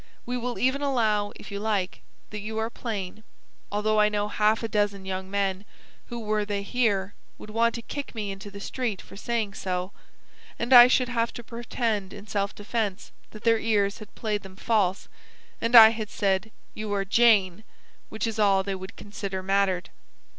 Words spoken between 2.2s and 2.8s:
that you are